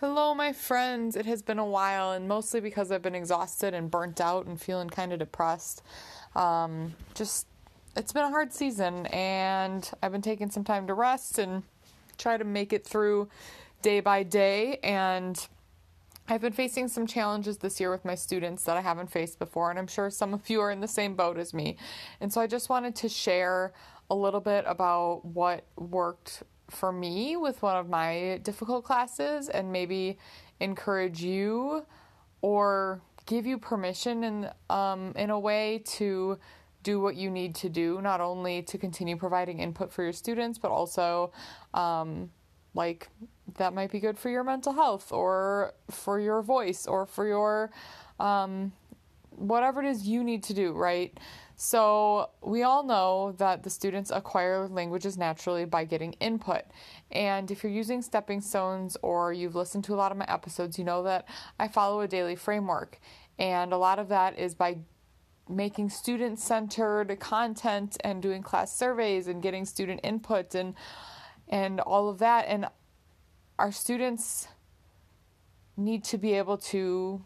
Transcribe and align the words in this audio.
Hello, 0.00 0.34
my 0.34 0.52
friends. 0.52 1.16
It 1.16 1.24
has 1.24 1.40
been 1.40 1.58
a 1.58 1.64
while, 1.64 2.12
and 2.12 2.28
mostly 2.28 2.60
because 2.60 2.92
I've 2.92 3.00
been 3.00 3.14
exhausted 3.14 3.72
and 3.72 3.90
burnt 3.90 4.20
out 4.20 4.44
and 4.44 4.60
feeling 4.60 4.90
kind 4.90 5.10
of 5.10 5.18
depressed. 5.18 5.82
Um, 6.34 6.94
just, 7.14 7.46
it's 7.96 8.12
been 8.12 8.24
a 8.24 8.28
hard 8.28 8.52
season, 8.52 9.06
and 9.06 9.90
I've 10.02 10.12
been 10.12 10.20
taking 10.20 10.50
some 10.50 10.64
time 10.64 10.86
to 10.88 10.92
rest 10.92 11.38
and 11.38 11.62
try 12.18 12.36
to 12.36 12.44
make 12.44 12.74
it 12.74 12.84
through 12.84 13.30
day 13.80 14.00
by 14.00 14.22
day. 14.22 14.80
And 14.82 15.48
I've 16.28 16.42
been 16.42 16.52
facing 16.52 16.88
some 16.88 17.06
challenges 17.06 17.56
this 17.56 17.80
year 17.80 17.90
with 17.90 18.04
my 18.04 18.16
students 18.16 18.64
that 18.64 18.76
I 18.76 18.82
haven't 18.82 19.10
faced 19.10 19.38
before, 19.38 19.70
and 19.70 19.78
I'm 19.78 19.86
sure 19.86 20.10
some 20.10 20.34
of 20.34 20.50
you 20.50 20.60
are 20.60 20.70
in 20.70 20.80
the 20.80 20.88
same 20.88 21.14
boat 21.14 21.38
as 21.38 21.54
me. 21.54 21.78
And 22.20 22.30
so 22.30 22.42
I 22.42 22.46
just 22.46 22.68
wanted 22.68 22.96
to 22.96 23.08
share 23.08 23.72
a 24.10 24.14
little 24.14 24.40
bit 24.40 24.66
about 24.66 25.24
what 25.24 25.64
worked 25.74 26.42
for 26.70 26.92
me 26.92 27.36
with 27.36 27.62
one 27.62 27.76
of 27.76 27.88
my 27.88 28.40
difficult 28.42 28.84
classes 28.84 29.48
and 29.48 29.72
maybe 29.72 30.18
encourage 30.60 31.22
you 31.22 31.84
or 32.40 33.00
give 33.26 33.46
you 33.46 33.58
permission 33.58 34.24
in 34.24 34.50
um, 34.70 35.12
in 35.16 35.30
a 35.30 35.38
way 35.38 35.82
to 35.84 36.38
do 36.82 37.00
what 37.00 37.16
you 37.16 37.30
need 37.30 37.54
to 37.54 37.68
do 37.68 38.00
not 38.00 38.20
only 38.20 38.62
to 38.62 38.78
continue 38.78 39.16
providing 39.16 39.58
input 39.58 39.92
for 39.92 40.02
your 40.04 40.12
students 40.12 40.58
but 40.58 40.70
also 40.70 41.32
um, 41.74 42.30
like 42.74 43.08
that 43.58 43.74
might 43.74 43.90
be 43.90 43.98
good 43.98 44.18
for 44.18 44.28
your 44.28 44.44
mental 44.44 44.72
health 44.72 45.10
or 45.10 45.72
for 45.90 46.20
your 46.20 46.42
voice 46.42 46.86
or 46.86 47.06
for 47.06 47.26
your 47.26 47.70
um, 48.20 48.72
whatever 49.30 49.82
it 49.82 49.88
is 49.88 50.06
you 50.06 50.22
need 50.22 50.42
to 50.42 50.54
do 50.54 50.72
right 50.72 51.18
so, 51.58 52.30
we 52.42 52.64
all 52.64 52.84
know 52.84 53.34
that 53.38 53.62
the 53.62 53.70
students 53.70 54.10
acquire 54.10 54.68
languages 54.68 55.16
naturally 55.16 55.64
by 55.64 55.84
getting 55.84 56.12
input. 56.14 56.64
And 57.10 57.50
if 57.50 57.62
you're 57.62 57.72
using 57.72 58.02
stepping 58.02 58.42
stones 58.42 58.98
or 59.00 59.32
you've 59.32 59.54
listened 59.54 59.84
to 59.84 59.94
a 59.94 59.96
lot 59.96 60.12
of 60.12 60.18
my 60.18 60.26
episodes, 60.28 60.78
you 60.78 60.84
know 60.84 61.02
that 61.04 61.26
I 61.58 61.68
follow 61.68 62.02
a 62.02 62.08
daily 62.08 62.36
framework. 62.36 63.00
And 63.38 63.72
a 63.72 63.78
lot 63.78 63.98
of 63.98 64.08
that 64.08 64.38
is 64.38 64.54
by 64.54 64.76
making 65.48 65.88
student 65.88 66.38
centered 66.38 67.18
content 67.20 67.96
and 68.04 68.20
doing 68.20 68.42
class 68.42 68.76
surveys 68.76 69.26
and 69.26 69.42
getting 69.42 69.64
student 69.64 70.00
input 70.02 70.54
and 70.54 70.74
and 71.48 71.78
all 71.78 72.08
of 72.08 72.18
that 72.18 72.46
and 72.48 72.66
our 73.56 73.70
students 73.70 74.48
need 75.76 76.02
to 76.02 76.18
be 76.18 76.32
able 76.32 76.58
to 76.58 77.22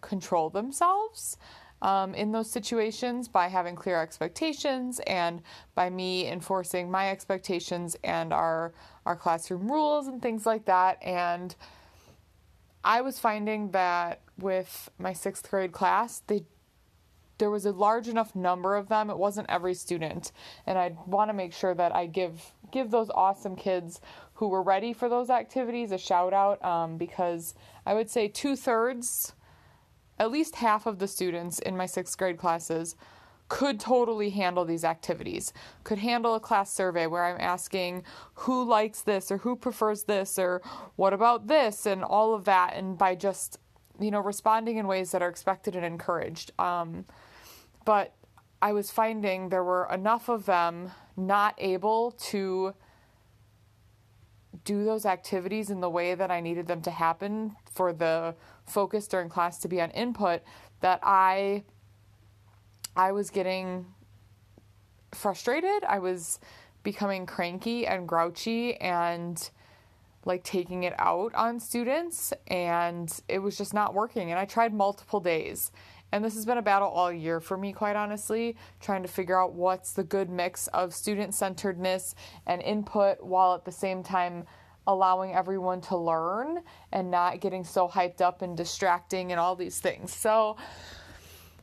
control 0.00 0.48
themselves 0.48 1.36
um, 1.82 2.14
in 2.14 2.32
those 2.32 2.50
situations 2.50 3.28
by 3.28 3.48
having 3.48 3.76
clear 3.76 4.00
expectations 4.00 5.00
and 5.06 5.42
by 5.74 5.90
me 5.90 6.26
enforcing 6.26 6.90
my 6.90 7.10
expectations 7.10 7.96
and 8.04 8.32
our 8.32 8.72
our 9.06 9.16
classroom 9.16 9.70
rules 9.70 10.06
and 10.06 10.20
things 10.20 10.44
like 10.44 10.66
that. 10.66 11.02
And 11.02 11.54
I 12.84 13.00
was 13.00 13.18
finding 13.18 13.70
that 13.70 14.20
with 14.38 14.90
my 14.98 15.12
sixth 15.12 15.48
grade 15.50 15.72
class, 15.72 16.22
they 16.26 16.44
there 17.38 17.50
was 17.50 17.66
a 17.66 17.70
large 17.70 18.08
enough 18.08 18.34
number 18.34 18.76
of 18.76 18.88
them. 18.88 19.10
It 19.10 19.16
wasn't 19.16 19.48
every 19.48 19.74
student, 19.74 20.32
and 20.66 20.76
I 20.76 20.96
want 21.06 21.28
to 21.28 21.34
make 21.34 21.52
sure 21.52 21.74
that 21.74 21.94
I 21.94 22.06
give 22.06 22.52
give 22.70 22.90
those 22.90 23.10
awesome 23.10 23.56
kids 23.56 24.00
who 24.34 24.48
were 24.48 24.62
ready 24.62 24.92
for 24.92 25.08
those 25.08 25.30
activities 25.30 25.90
a 25.92 25.98
shout 25.98 26.32
out 26.32 26.62
um, 26.64 26.96
because 26.98 27.54
I 27.86 27.94
would 27.94 28.10
say 28.10 28.28
two 28.28 28.56
thirds 28.56 29.32
at 30.18 30.30
least 30.30 30.56
half 30.56 30.86
of 30.86 30.98
the 30.98 31.08
students 31.08 31.58
in 31.60 31.76
my 31.76 31.86
sixth 31.86 32.16
grade 32.18 32.38
classes 32.38 32.96
could 33.48 33.80
totally 33.80 34.30
handle 34.30 34.64
these 34.64 34.84
activities, 34.84 35.52
could 35.82 35.98
handle 35.98 36.34
a 36.34 36.40
class 36.40 36.70
survey 36.70 37.06
where 37.06 37.24
I'm 37.24 37.40
asking 37.40 38.02
who 38.34 38.62
likes 38.62 39.00
this 39.00 39.30
or 39.30 39.38
who 39.38 39.56
prefers 39.56 40.04
this 40.04 40.38
or 40.38 40.60
what 40.96 41.14
about 41.14 41.46
this 41.46 41.86
and 41.86 42.04
all 42.04 42.34
of 42.34 42.44
that, 42.44 42.74
and 42.74 42.98
by 42.98 43.14
just, 43.14 43.58
you 43.98 44.10
know, 44.10 44.20
responding 44.20 44.76
in 44.76 44.86
ways 44.86 45.12
that 45.12 45.22
are 45.22 45.28
expected 45.28 45.74
and 45.74 45.84
encouraged. 45.84 46.52
Um, 46.58 47.06
but 47.86 48.14
I 48.60 48.72
was 48.72 48.90
finding 48.90 49.48
there 49.48 49.64
were 49.64 49.88
enough 49.90 50.28
of 50.28 50.44
them 50.44 50.90
not 51.16 51.54
able 51.56 52.10
to 52.10 52.74
do 54.64 54.84
those 54.84 55.06
activities 55.06 55.70
in 55.70 55.80
the 55.80 55.88
way 55.88 56.14
that 56.14 56.30
I 56.30 56.40
needed 56.40 56.66
them 56.66 56.82
to 56.82 56.90
happen 56.90 57.56
for 57.72 57.92
the 57.92 58.34
focus 58.70 59.08
during 59.08 59.28
class 59.28 59.58
to 59.58 59.68
be 59.68 59.80
on 59.80 59.90
input 59.90 60.42
that 60.80 61.00
I 61.02 61.64
I 62.96 63.12
was 63.12 63.30
getting 63.30 63.86
frustrated. 65.12 65.84
I 65.84 65.98
was 65.98 66.40
becoming 66.82 67.26
cranky 67.26 67.86
and 67.86 68.08
grouchy 68.08 68.76
and 68.76 69.50
like 70.24 70.42
taking 70.42 70.82
it 70.82 70.94
out 70.98 71.34
on 71.34 71.60
students 71.60 72.32
and 72.48 73.20
it 73.28 73.38
was 73.38 73.56
just 73.56 73.72
not 73.72 73.94
working 73.94 74.30
and 74.30 74.38
I 74.38 74.44
tried 74.44 74.74
multiple 74.74 75.20
days. 75.20 75.70
And 76.10 76.24
this 76.24 76.34
has 76.34 76.46
been 76.46 76.58
a 76.58 76.62
battle 76.62 76.88
all 76.88 77.12
year 77.12 77.38
for 77.38 77.56
me, 77.56 77.72
quite 77.72 77.94
honestly, 77.94 78.56
trying 78.80 79.02
to 79.02 79.08
figure 79.08 79.38
out 79.38 79.52
what's 79.52 79.92
the 79.92 80.04
good 80.04 80.30
mix 80.30 80.66
of 80.68 80.94
student 80.94 81.34
centeredness 81.34 82.14
and 82.46 82.62
input 82.62 83.22
while 83.22 83.54
at 83.54 83.64
the 83.64 83.72
same 83.72 84.02
time 84.02 84.44
allowing 84.88 85.34
everyone 85.34 85.82
to 85.82 85.96
learn 85.96 86.62
and 86.90 87.10
not 87.10 87.40
getting 87.40 87.62
so 87.62 87.86
hyped 87.86 88.22
up 88.22 88.40
and 88.40 88.56
distracting 88.56 89.30
and 89.30 89.38
all 89.38 89.54
these 89.54 89.78
things. 89.78 90.12
So 90.12 90.56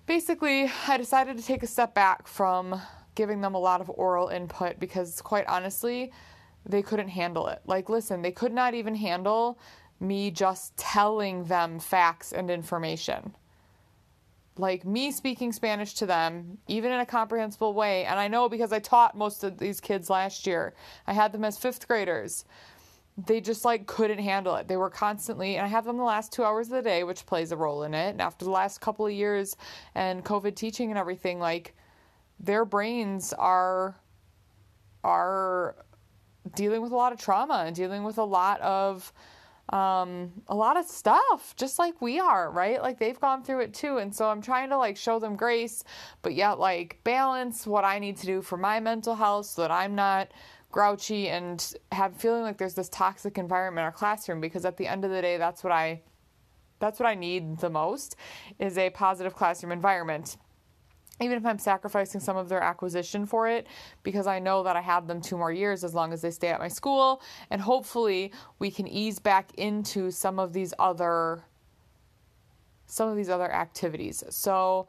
basically, 0.05 0.71
I 0.87 0.95
decided 0.97 1.35
to 1.37 1.43
take 1.43 1.63
a 1.63 1.67
step 1.67 1.95
back 1.95 2.27
from 2.27 2.79
giving 3.15 3.41
them 3.41 3.55
a 3.55 3.59
lot 3.59 3.81
of 3.81 3.89
oral 3.89 4.27
input 4.27 4.79
because, 4.79 5.21
quite 5.21 5.47
honestly, 5.47 6.13
they 6.65 6.83
couldn't 6.83 7.09
handle 7.09 7.47
it. 7.47 7.61
Like, 7.65 7.89
listen, 7.89 8.21
they 8.21 8.31
could 8.31 8.53
not 8.53 8.75
even 8.75 8.93
handle 8.93 9.59
me 9.99 10.29
just 10.29 10.77
telling 10.77 11.45
them 11.45 11.79
facts 11.79 12.31
and 12.31 12.51
information. 12.51 13.35
Like 14.57 14.85
me 14.85 15.11
speaking 15.11 15.51
Spanish 15.51 15.95
to 15.95 16.05
them, 16.05 16.59
even 16.67 16.91
in 16.91 16.99
a 16.99 17.05
comprehensible 17.05 17.73
way, 17.73 18.05
and 18.05 18.19
I 18.19 18.27
know 18.27 18.47
because 18.47 18.71
I 18.71 18.79
taught 18.79 19.17
most 19.17 19.43
of 19.43 19.57
these 19.57 19.81
kids 19.81 20.09
last 20.09 20.45
year. 20.47 20.73
I 21.07 21.13
had 21.13 21.31
them 21.31 21.43
as 21.43 21.57
fifth 21.57 21.87
graders 21.87 22.45
they 23.17 23.39
just 23.39 23.63
like 23.63 23.87
couldn't 23.87 24.19
handle 24.19 24.55
it. 24.55 24.67
They 24.67 24.77
were 24.77 24.89
constantly, 24.89 25.55
and 25.55 25.65
I 25.65 25.69
have 25.69 25.85
them 25.85 25.97
the 25.97 26.03
last 26.03 26.33
two 26.33 26.43
hours 26.43 26.67
of 26.67 26.73
the 26.73 26.81
day, 26.81 27.03
which 27.03 27.25
plays 27.25 27.51
a 27.51 27.57
role 27.57 27.83
in 27.83 27.93
it. 27.93 28.09
And 28.09 28.21
after 28.21 28.43
the 28.43 28.51
last 28.51 28.81
couple 28.81 29.05
of 29.05 29.13
years 29.13 29.55
and 29.95 30.23
COVID 30.23 30.55
teaching 30.55 30.89
and 30.89 30.99
everything, 30.99 31.39
like 31.39 31.75
their 32.39 32.65
brains 32.65 33.31
are 33.33 33.95
are 35.03 35.75
dealing 36.55 36.81
with 36.81 36.91
a 36.91 36.95
lot 36.95 37.13
of 37.13 37.19
trauma 37.19 37.63
and 37.65 37.75
dealing 37.75 38.03
with 38.03 38.17
a 38.17 38.23
lot 38.23 38.59
of 38.61 39.13
um 39.69 40.31
a 40.47 40.53
lot 40.53 40.77
of 40.77 40.85
stuff 40.85 41.55
just 41.55 41.79
like 41.79 41.99
we 41.99 42.19
are 42.19 42.51
right 42.51 42.83
like 42.83 42.99
they've 42.99 43.19
gone 43.19 43.43
through 43.43 43.59
it 43.61 43.73
too 43.73 43.97
and 43.97 44.13
so 44.13 44.29
i'm 44.29 44.41
trying 44.41 44.69
to 44.69 44.77
like 44.77 44.95
show 44.95 45.17
them 45.17 45.35
grace 45.35 45.83
but 46.21 46.35
yet 46.35 46.59
like 46.59 46.99
balance 47.03 47.65
what 47.65 47.83
i 47.83 47.97
need 47.97 48.15
to 48.15 48.27
do 48.27 48.43
for 48.43 48.57
my 48.57 48.79
mental 48.79 49.15
health 49.15 49.47
so 49.47 49.63
that 49.63 49.71
i'm 49.71 49.95
not 49.95 50.31
grouchy 50.75 51.29
and 51.29 51.73
have 51.93 52.13
feeling 52.17 52.41
like 52.41 52.57
there's 52.57 52.73
this 52.73 52.89
toxic 52.89 53.37
environment 53.37 53.83
in 53.83 53.85
our 53.85 53.93
classroom 53.93 54.41
because 54.41 54.65
at 54.65 54.75
the 54.75 54.85
end 54.85 55.05
of 55.05 55.09
the 55.09 55.21
day 55.21 55.37
that's 55.37 55.63
what 55.63 55.71
I 55.71 56.01
that's 56.79 56.99
what 56.99 57.07
I 57.07 57.15
need 57.15 57.59
the 57.59 57.69
most 57.69 58.17
is 58.59 58.77
a 58.77 58.89
positive 58.89 59.33
classroom 59.33 59.71
environment. 59.71 60.35
Even 61.21 61.37
if 61.37 61.45
I'm 61.45 61.59
sacrificing 61.59 62.19
some 62.19 62.35
of 62.35 62.49
their 62.49 62.61
acquisition 62.61 63.25
for 63.25 63.47
it 63.47 63.67
because 64.03 64.27
I 64.27 64.39
know 64.39 64.63
that 64.63 64.75
I 64.75 64.81
have 64.81 65.07
them 65.07 65.21
two 65.21 65.37
more 65.37 65.49
years 65.49 65.85
as 65.85 65.93
long 65.93 66.11
as 66.11 66.21
they 66.21 66.29
stay 66.29 66.49
at 66.49 66.59
my 66.59 66.67
school 66.67 67.21
and 67.49 67.61
hopefully 67.61 68.33
we 68.59 68.69
can 68.69 68.85
ease 68.85 69.17
back 69.17 69.53
into 69.53 70.11
some 70.11 70.39
of 70.39 70.51
these 70.51 70.73
other 70.77 71.45
some 72.85 73.07
of 73.07 73.15
these 73.15 73.29
other 73.29 73.49
activities. 73.49 74.25
So 74.29 74.87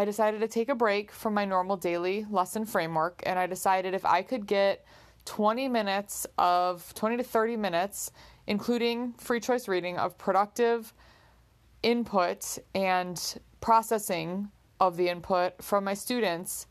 I 0.00 0.06
decided 0.06 0.40
to 0.40 0.48
take 0.48 0.70
a 0.70 0.74
break 0.74 1.12
from 1.12 1.34
my 1.34 1.44
normal 1.44 1.76
daily 1.76 2.24
lesson 2.30 2.64
framework 2.64 3.22
and 3.26 3.38
I 3.38 3.46
decided 3.46 3.92
if 3.92 4.06
I 4.06 4.22
could 4.22 4.46
get 4.46 4.82
20 5.26 5.68
minutes 5.68 6.26
of 6.38 6.94
20 6.94 7.18
to 7.18 7.22
30 7.22 7.58
minutes, 7.58 8.10
including 8.46 9.12
free 9.18 9.40
choice 9.40 9.68
reading, 9.68 9.98
of 9.98 10.16
productive 10.16 10.94
input 11.82 12.56
and 12.74 13.38
processing 13.60 14.48
of 14.80 14.96
the 14.96 15.10
input 15.10 15.62
from 15.62 15.84
my 15.84 15.92
students 15.92 16.66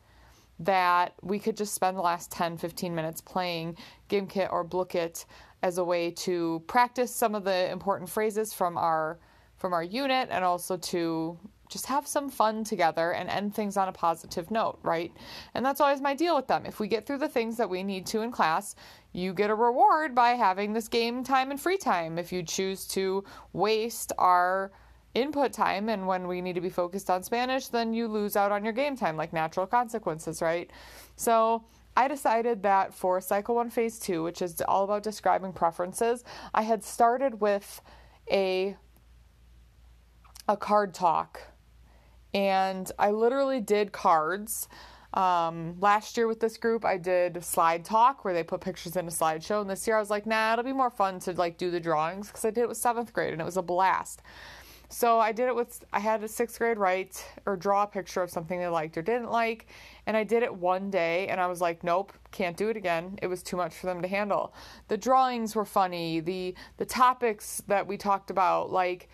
that 0.58 1.14
we 1.22 1.38
could 1.38 1.56
just 1.56 1.76
spend 1.76 1.98
the 1.98 2.02
last 2.02 2.32
10 2.32 2.58
15 2.58 2.96
minutes 2.96 3.22
playing 3.22 3.78
Gimkit 4.10 4.52
or 4.52 4.66
Blooket 4.66 5.26
as 5.62 5.78
a 5.78 5.84
way 5.84 6.10
to 6.10 6.64
practice 6.66 7.14
some 7.14 7.36
of 7.36 7.44
the 7.44 7.70
important 7.70 8.10
phrases 8.10 8.54
from 8.54 8.76
our 8.76 9.20
from 9.56 9.74
our 9.74 9.84
unit 9.84 10.30
and 10.32 10.44
also 10.44 10.78
to 10.78 11.38
just 11.70 11.86
have 11.86 12.08
some 12.08 12.30
fun 12.30 12.64
together 12.64 13.12
and 13.12 13.30
end 13.30 13.56
things 13.56 13.78
on 13.78 13.88
a 13.88 13.92
positive 13.92 14.50
note, 14.50 14.80
right? 14.82 15.14
And 15.54 15.64
that's 15.64 15.80
always 15.80 16.02
my 16.02 16.16
deal 16.16 16.36
with 16.36 16.48
them. 16.48 16.66
If 16.66 16.80
we 16.80 16.88
get 16.88 17.06
through 17.06 17.20
the 17.20 17.30
things 17.30 17.58
that 17.58 17.70
we 17.70 17.84
need 17.84 18.06
to 18.08 18.22
in 18.22 18.32
class, 18.32 18.76
you 19.14 19.34
get 19.34 19.50
a 19.50 19.56
reward 19.56 20.14
by 20.16 20.32
having 20.32 20.74
this 20.74 20.88
game 20.88 21.24
time 21.24 21.52
and 21.52 21.62
free 21.62 21.78
time. 21.78 22.18
If 22.18 22.32
you 22.32 22.44
choose 22.44 22.88
to 22.88 23.24
waste 23.54 24.12
our 24.18 24.72
input 25.14 25.54
time 25.54 25.90
and 25.90 26.08
when 26.08 26.28
we 26.28 26.42
need 26.42 26.54
to 26.54 26.62
be 26.62 26.70
focused 26.70 27.10
on 27.10 27.24
Spanish, 27.24 27.68
then 27.68 27.94
you 27.94 28.08
lose 28.08 28.36
out 28.36 28.52
on 28.52 28.64
your 28.64 28.74
game 28.74 28.96
time, 28.96 29.16
like 29.16 29.32
natural 29.32 29.68
consequences, 29.68 30.42
right? 30.42 30.72
So 31.16 31.64
I 31.96 32.08
decided 32.08 32.64
that 32.64 32.94
for 32.94 33.22
Cycle 33.22 33.56
1 33.56 33.70
Phase 33.70 34.00
2, 34.00 34.24
which 34.24 34.42
is 34.42 34.62
all 34.68 34.84
about 34.86 35.04
describing 35.04 35.54
preferences, 35.54 36.24
I 36.54 36.64
had 36.64 36.84
started 36.84 37.42
with 37.42 37.82
a 38.32 38.76
a 40.48 40.58
card 40.58 40.96
talk. 40.96 41.42
And 42.34 42.92
I 43.00 43.12
literally 43.12 43.62
did 43.62 43.92
cards. 43.92 44.68
Um, 45.14 45.76
last 45.80 46.18
year 46.18 46.28
with 46.28 46.40
this 46.40 46.58
group, 46.58 46.86
I 46.86 46.98
did 46.98 47.44
slide 47.44 47.84
talk 47.84 48.24
where 48.24 48.34
they 48.34 48.44
put 48.44 48.62
pictures 48.62 48.96
in 48.96 49.08
a 49.08 49.12
slideshow. 49.12 49.62
And 49.62 49.70
this 49.70 49.88
year 49.88 49.98
I 49.98 50.00
was 50.00 50.12
like, 50.12 50.26
nah, 50.26 50.54
it'll 50.54 50.64
be 50.64 50.74
more 50.74 50.92
fun 50.92 51.20
to 51.22 51.34
like 51.34 51.58
do 51.58 51.72
the 51.72 51.80
drawings 51.80 52.28
because 52.28 52.46
I 52.46 52.52
did 52.52 52.62
it 52.62 52.70
with 52.70 52.78
seventh 52.78 53.12
grade 53.14 53.34
and 53.34 53.42
it 53.42 53.46
was 53.46 53.58
a 53.58 53.64
blast. 53.64 54.22
So 54.92 55.20
I 55.20 55.32
did 55.32 55.48
it 55.48 55.56
with, 55.56 55.86
I 55.94 56.00
had 56.00 56.24
a 56.24 56.28
sixth 56.28 56.58
grade 56.58 56.80
write 56.80 57.24
or 57.46 57.56
draw 57.56 57.84
a 57.84 57.88
picture 57.88 58.24
of 58.24 58.32
something 58.32 58.60
they 58.60 58.68
liked 58.68 58.98
or 58.98 59.04
didn't 59.04 59.30
like. 59.30 59.68
And 60.08 60.18
I 60.18 60.24
did 60.24 60.42
it 60.42 60.54
one 60.54 60.90
day 60.90 61.28
and 61.28 61.40
I 61.40 61.46
was 61.46 61.62
like, 61.62 61.84
nope, 61.84 62.12
can't 62.32 62.58
do 62.58 62.70
it 62.70 62.78
again. 62.78 63.20
It 63.22 63.28
was 63.28 63.44
too 63.44 63.56
much 63.56 63.76
for 63.76 63.86
them 63.86 64.02
to 64.02 64.08
handle. 64.08 64.54
The 64.88 64.98
drawings 64.98 65.56
were 65.56 65.66
funny. 65.66 66.22
The, 66.22 66.56
the 66.78 66.86
topics 66.86 67.62
that 67.68 67.86
we 67.86 67.98
talked 67.98 68.32
about, 68.32 68.72
like, 68.72 69.10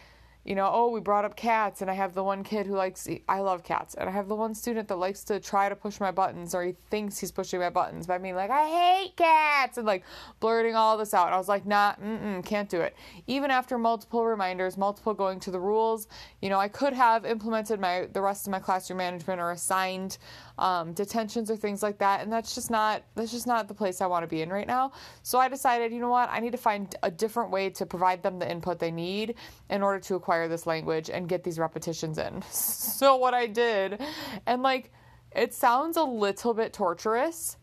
you 0.46 0.54
know, 0.54 0.70
oh, 0.72 0.90
we 0.90 1.00
brought 1.00 1.26
up 1.26 1.36
cats, 1.36 1.82
and 1.82 1.90
I 1.90 1.96
have 1.96 2.14
the 2.14 2.24
one 2.24 2.44
kid 2.44 2.68
who 2.68 2.76
likes, 2.76 3.08
I 3.28 3.40
love 3.40 3.64
cats, 3.64 3.96
and 3.96 4.08
I 4.08 4.12
have 4.12 4.28
the 4.28 4.36
one 4.36 4.54
student 4.54 4.88
that 4.90 4.98
likes 4.98 5.24
to 5.26 5.40
try 5.40 5.70
to 5.70 5.76
push 5.76 6.00
my 6.00 6.12
buttons, 6.12 6.54
or 6.54 6.64
he 6.64 6.76
thinks 6.92 7.18
he's 7.18 7.32
pushing 7.32 7.60
my 7.60 7.72
buttons 7.72 8.06
by 8.06 8.20
being 8.20 8.36
like, 8.36 8.52
I 8.52 8.68
hate 8.68 9.16
cats, 9.18 9.80
and 9.80 9.88
like 9.88 10.04
blurting 10.40 10.76
all 10.76 10.98
this 10.98 11.16
out. 11.16 11.26
And 11.26 11.36
I 11.36 11.38
was 11.40 11.50
like, 11.50 11.66
nah, 11.66 11.96
mm 11.96 12.46
can't 12.46 12.70
do 12.70 12.82
it. 12.82 12.96
Even 13.26 13.50
after 13.50 13.78
multiple 13.78 14.24
reminders, 14.26 14.78
multiple 14.78 15.14
going 15.14 15.40
to 15.40 15.52
the 15.52 15.60
rules, 15.60 16.08
you 16.42 16.50
know, 16.50 16.60
I 16.60 16.68
could 16.68 16.94
have 16.94 17.26
implemented 17.26 17.80
my 17.80 18.08
the 18.14 18.22
rest 18.22 18.46
of 18.46 18.52
my 18.52 18.60
classroom 18.60 18.98
management 18.98 19.42
or 19.42 19.52
assigned 19.52 20.18
um, 20.57 20.94
detentions 20.94 21.52
or 21.52 21.56
things 21.56 21.84
like 21.84 21.98
that, 22.00 22.22
and 22.22 22.31
that's 22.31 22.56
just 22.56 22.72
not 22.72 23.04
that's 23.16 23.31
just 23.31 23.48
not 23.48 23.68
the 23.68 23.74
place 23.74 24.02
I 24.02 24.07
want 24.07 24.24
to 24.24 24.28
be 24.28 24.42
in 24.42 24.50
right 24.50 24.68
now. 24.68 24.92
So 25.24 25.40
I 25.40 25.50
decided, 25.50 25.92
you 25.92 26.00
know 26.00 26.10
what, 26.10 26.30
I 26.30 26.40
need 26.40 26.52
to 26.52 26.57
find 26.57 26.96
a 27.04 27.12
different 27.12 27.52
way 27.52 27.69
to 27.72 27.86
provide 27.86 28.24
them 28.24 28.40
the 28.40 28.50
input 28.50 28.80
they 28.80 28.92
need 28.92 29.36
in 29.69 29.81
order 29.81 30.00
to 30.02 30.16
acquire 30.16 30.48
this 30.48 30.66
language 30.66 31.10
and 31.10 31.28
get 31.28 31.44
these 31.44 31.60
repetitions 31.60 32.18
in. 32.18 32.42
so 32.52 33.16
what 33.18 33.34
I 33.34 33.48
did, 33.48 34.02
and 34.46 34.63
like 34.63 34.92
it 35.36 35.54
sounds 35.54 35.98
a 35.98 36.04
little 36.04 36.54
bit 36.54 36.74
torturous. 36.74 37.58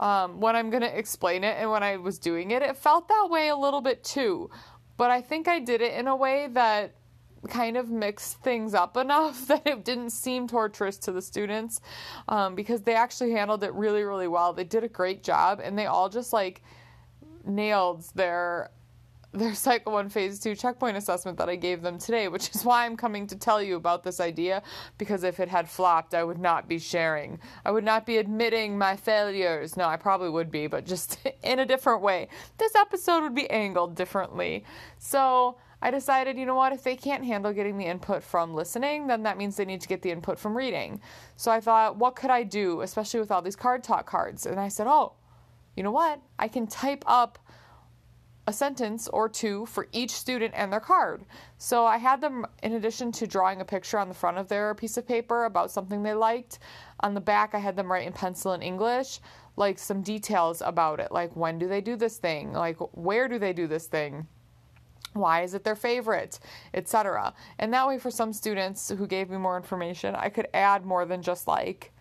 Um, 0.00 0.40
when 0.40 0.56
I'm 0.56 0.70
going 0.70 0.82
to 0.82 0.98
explain 0.98 1.44
it 1.44 1.56
and 1.58 1.70
when 1.70 1.84
I 1.84 1.96
was 1.96 2.18
doing 2.18 2.50
it, 2.50 2.60
it 2.62 2.76
felt 2.76 3.06
that 3.06 3.28
way 3.30 3.48
a 3.48 3.56
little 3.56 3.80
bit 3.80 4.02
too. 4.02 4.50
But 4.96 5.10
I 5.10 5.20
think 5.20 5.46
I 5.46 5.60
did 5.60 5.80
it 5.80 5.94
in 5.94 6.08
a 6.08 6.16
way 6.16 6.48
that 6.52 6.94
kind 7.48 7.76
of 7.76 7.90
mixed 7.90 8.42
things 8.42 8.74
up 8.74 8.96
enough 8.96 9.46
that 9.48 9.66
it 9.66 9.84
didn't 9.84 10.10
seem 10.10 10.48
torturous 10.48 10.98
to 10.98 11.12
the 11.12 11.22
students 11.22 11.80
um, 12.28 12.54
because 12.54 12.82
they 12.82 12.94
actually 12.94 13.32
handled 13.32 13.62
it 13.64 13.72
really, 13.74 14.02
really 14.02 14.28
well. 14.28 14.52
They 14.52 14.64
did 14.64 14.84
a 14.84 14.88
great 14.88 15.22
job 15.22 15.60
and 15.62 15.78
they 15.78 15.86
all 15.86 16.08
just 16.08 16.32
like 16.32 16.62
nailed 17.44 18.04
their 18.14 18.70
their 19.32 19.54
cycle 19.54 19.92
one 19.92 20.08
phase 20.08 20.38
two 20.38 20.54
checkpoint 20.54 20.96
assessment 20.96 21.38
that 21.38 21.48
I 21.48 21.56
gave 21.56 21.82
them 21.82 21.98
today, 21.98 22.28
which 22.28 22.54
is 22.54 22.64
why 22.64 22.84
I'm 22.84 22.96
coming 22.96 23.26
to 23.28 23.36
tell 23.36 23.62
you 23.62 23.76
about 23.76 24.04
this 24.04 24.20
idea 24.20 24.62
because 24.98 25.24
if 25.24 25.40
it 25.40 25.48
had 25.48 25.68
flopped, 25.68 26.14
I 26.14 26.24
would 26.24 26.38
not 26.38 26.68
be 26.68 26.78
sharing. 26.78 27.38
I 27.64 27.70
would 27.70 27.84
not 27.84 28.06
be 28.06 28.18
admitting 28.18 28.76
my 28.78 28.96
failures. 28.96 29.76
No, 29.76 29.86
I 29.86 29.96
probably 29.96 30.30
would 30.30 30.50
be, 30.50 30.66
but 30.66 30.86
just 30.86 31.18
in 31.42 31.58
a 31.58 31.66
different 31.66 32.02
way. 32.02 32.28
This 32.58 32.74
episode 32.74 33.22
would 33.22 33.34
be 33.34 33.48
angled 33.50 33.94
differently. 33.94 34.64
So, 34.98 35.56
I 35.84 35.90
decided, 35.90 36.38
you 36.38 36.46
know 36.46 36.54
what, 36.54 36.72
if 36.72 36.84
they 36.84 36.94
can't 36.94 37.24
handle 37.24 37.52
getting 37.52 37.76
the 37.76 37.86
input 37.86 38.22
from 38.22 38.54
listening, 38.54 39.08
then 39.08 39.24
that 39.24 39.36
means 39.36 39.56
they 39.56 39.64
need 39.64 39.80
to 39.80 39.88
get 39.88 40.00
the 40.00 40.12
input 40.12 40.38
from 40.38 40.56
reading. 40.56 41.00
So 41.36 41.50
I 41.50 41.60
thought, 41.60 41.96
what 41.96 42.14
could 42.14 42.30
I 42.30 42.44
do, 42.44 42.82
especially 42.82 43.18
with 43.18 43.32
all 43.32 43.42
these 43.42 43.56
card 43.56 43.82
talk 43.82 44.06
cards? 44.06 44.46
And 44.46 44.60
I 44.60 44.68
said, 44.68 44.86
oh, 44.86 45.14
you 45.76 45.82
know 45.82 45.90
what? 45.90 46.20
I 46.38 46.46
can 46.46 46.68
type 46.68 47.02
up 47.04 47.40
a 48.46 48.52
sentence 48.52 49.08
or 49.08 49.28
two 49.28 49.66
for 49.66 49.88
each 49.90 50.12
student 50.12 50.54
and 50.56 50.72
their 50.72 50.80
card. 50.80 51.24
So 51.58 51.84
I 51.84 51.96
had 51.96 52.20
them, 52.20 52.46
in 52.62 52.74
addition 52.74 53.10
to 53.12 53.26
drawing 53.26 53.60
a 53.60 53.64
picture 53.64 53.98
on 53.98 54.08
the 54.08 54.14
front 54.14 54.38
of 54.38 54.46
their 54.46 54.74
piece 54.76 54.96
of 54.96 55.06
paper 55.06 55.44
about 55.44 55.72
something 55.72 56.04
they 56.04 56.14
liked, 56.14 56.60
on 57.00 57.14
the 57.14 57.20
back 57.20 57.54
I 57.54 57.58
had 57.58 57.74
them 57.74 57.90
write 57.90 58.06
in 58.06 58.12
pencil 58.12 58.52
in 58.52 58.62
English, 58.62 59.18
like 59.56 59.80
some 59.80 60.02
details 60.02 60.62
about 60.64 61.00
it, 61.00 61.10
like 61.10 61.34
when 61.34 61.58
do 61.58 61.66
they 61.66 61.80
do 61.80 61.96
this 61.96 62.18
thing, 62.18 62.52
like 62.52 62.78
where 62.92 63.26
do 63.26 63.38
they 63.40 63.52
do 63.52 63.66
this 63.66 63.86
thing 63.86 64.28
why 65.12 65.42
is 65.42 65.54
it 65.54 65.64
their 65.64 65.76
favorite 65.76 66.38
etc 66.74 67.34
and 67.58 67.72
that 67.72 67.86
way 67.86 67.98
for 67.98 68.10
some 68.10 68.32
students 68.32 68.88
who 68.88 69.06
gave 69.06 69.28
me 69.28 69.36
more 69.36 69.56
information 69.56 70.14
i 70.14 70.28
could 70.28 70.48
add 70.54 70.84
more 70.84 71.04
than 71.04 71.22
just 71.22 71.46
like 71.46 71.92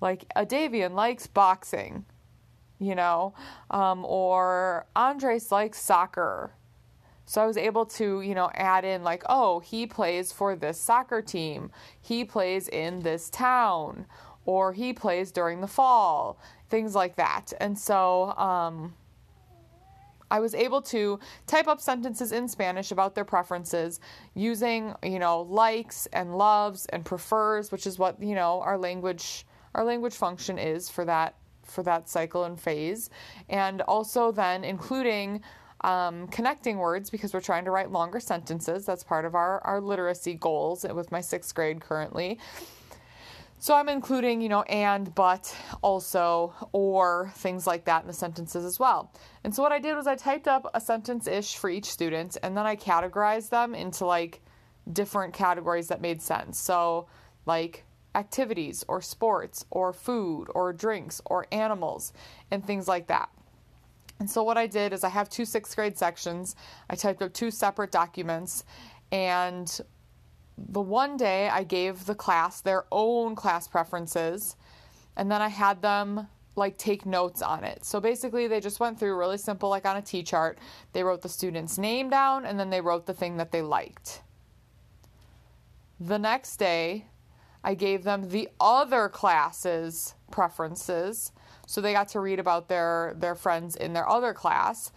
like 0.00 0.24
a 0.36 0.46
davian 0.46 0.94
likes 0.94 1.26
boxing 1.26 2.04
you 2.78 2.94
know 2.94 3.34
um, 3.70 4.04
or 4.04 4.86
andres 4.96 5.50
likes 5.52 5.80
soccer. 5.80 6.52
So 7.26 7.42
i 7.42 7.46
was 7.46 7.56
able 7.56 7.84
to 7.86 8.22
you 8.22 8.34
know 8.34 8.50
add 8.54 8.84
in 8.84 9.02
like 9.02 9.22
oh 9.28 9.60
he 9.60 9.86
plays 9.86 10.32
for 10.32 10.56
this 10.56 10.80
soccer 10.80 11.20
team. 11.20 11.70
He 12.00 12.24
plays 12.24 12.68
in 12.68 13.00
this 13.00 13.28
town 13.30 14.06
or 14.46 14.72
he 14.72 14.92
plays 14.92 15.30
during 15.30 15.60
the 15.60 15.66
fall 15.66 16.38
things 16.70 16.94
like 16.94 17.16
that. 17.16 17.52
And 17.60 17.78
so 17.78 18.32
um, 18.36 18.94
I 20.30 20.40
was 20.40 20.54
able 20.54 20.82
to 20.82 21.18
type 21.46 21.68
up 21.68 21.80
sentences 21.80 22.32
in 22.32 22.48
Spanish 22.48 22.90
about 22.90 23.14
their 23.14 23.24
preferences 23.24 24.00
using, 24.34 24.94
you 25.02 25.18
know, 25.18 25.42
likes 25.42 26.06
and 26.12 26.36
loves 26.36 26.86
and 26.86 27.04
prefers, 27.04 27.72
which 27.72 27.86
is 27.86 27.98
what, 27.98 28.22
you 28.22 28.34
know, 28.34 28.60
our 28.60 28.78
language 28.78 29.46
our 29.74 29.84
language 29.84 30.14
function 30.14 30.58
is 30.58 30.88
for 30.88 31.04
that 31.04 31.36
for 31.62 31.82
that 31.82 32.08
cycle 32.08 32.44
and 32.44 32.58
phase. 32.58 33.10
And 33.48 33.82
also 33.82 34.32
then 34.32 34.64
including 34.64 35.42
um, 35.82 36.26
connecting 36.28 36.78
words 36.78 37.10
because 37.10 37.32
we're 37.32 37.40
trying 37.40 37.64
to 37.64 37.70
write 37.70 37.92
longer 37.92 38.20
sentences. 38.20 38.84
That's 38.84 39.04
part 39.04 39.24
of 39.24 39.34
our, 39.34 39.60
our 39.60 39.80
literacy 39.80 40.34
goals 40.34 40.84
with 40.84 41.12
my 41.12 41.20
sixth 41.20 41.54
grade 41.54 41.80
currently. 41.80 42.38
So 43.60 43.74
I'm 43.74 43.88
including, 43.88 44.40
you 44.40 44.48
know, 44.48 44.62
and, 44.62 45.12
but, 45.14 45.54
also, 45.82 46.54
or, 46.72 47.32
things 47.34 47.66
like 47.66 47.84
that 47.86 48.02
in 48.02 48.06
the 48.06 48.12
sentences 48.14 48.64
as 48.64 48.78
well. 48.78 49.12
And 49.42 49.52
so 49.54 49.62
what 49.62 49.72
I 49.72 49.80
did 49.80 49.96
was 49.96 50.06
I 50.06 50.14
typed 50.14 50.46
up 50.46 50.70
a 50.74 50.80
sentence 50.80 51.26
ish 51.26 51.56
for 51.56 51.68
each 51.68 51.86
student 51.86 52.36
and 52.42 52.56
then 52.56 52.66
I 52.66 52.76
categorized 52.76 53.50
them 53.50 53.74
into 53.74 54.06
like 54.06 54.40
different 54.92 55.34
categories 55.34 55.88
that 55.88 56.00
made 56.00 56.22
sense. 56.22 56.58
So, 56.58 57.08
like 57.46 57.84
activities 58.14 58.84
or 58.88 59.00
sports 59.02 59.64
or 59.70 59.92
food 59.92 60.48
or 60.54 60.72
drinks 60.72 61.20
or 61.26 61.46
animals 61.52 62.12
and 62.50 62.64
things 62.64 62.86
like 62.86 63.08
that. 63.08 63.28
And 64.20 64.28
so 64.28 64.42
what 64.42 64.58
I 64.58 64.66
did 64.66 64.92
is 64.92 65.04
I 65.04 65.08
have 65.08 65.28
two 65.28 65.44
sixth 65.44 65.76
grade 65.76 65.96
sections. 65.96 66.56
I 66.90 66.96
typed 66.96 67.22
up 67.22 67.32
two 67.32 67.50
separate 67.50 67.92
documents 67.92 68.64
and 69.12 69.80
the 70.68 70.80
one 70.80 71.16
day 71.16 71.48
I 71.48 71.62
gave 71.62 72.06
the 72.06 72.14
class 72.14 72.60
their 72.60 72.84
own 72.90 73.34
class 73.34 73.68
preferences 73.68 74.56
and 75.16 75.30
then 75.30 75.42
I 75.42 75.48
had 75.48 75.82
them 75.82 76.28
like 76.56 76.76
take 76.76 77.06
notes 77.06 77.40
on 77.40 77.64
it. 77.64 77.84
So 77.84 78.00
basically 78.00 78.48
they 78.48 78.60
just 78.60 78.80
went 78.80 78.98
through 78.98 79.16
really 79.16 79.38
simple 79.38 79.68
like 79.68 79.86
on 79.86 79.96
a 79.96 80.02
T 80.02 80.22
chart. 80.22 80.58
They 80.92 81.04
wrote 81.04 81.22
the 81.22 81.28
student's 81.28 81.78
name 81.78 82.10
down 82.10 82.44
and 82.44 82.58
then 82.58 82.70
they 82.70 82.80
wrote 82.80 83.06
the 83.06 83.14
thing 83.14 83.36
that 83.36 83.52
they 83.52 83.62
liked. 83.62 84.22
The 86.00 86.18
next 86.18 86.56
day 86.56 87.06
I 87.62 87.74
gave 87.74 88.04
them 88.04 88.28
the 88.28 88.48
other 88.60 89.08
classes 89.08 90.14
preferences. 90.30 91.32
So 91.66 91.80
they 91.80 91.92
got 91.92 92.08
to 92.08 92.20
read 92.20 92.38
about 92.38 92.68
their 92.68 93.14
their 93.16 93.34
friends 93.34 93.76
in 93.76 93.92
their 93.92 94.08
other 94.08 94.34
class 94.34 94.92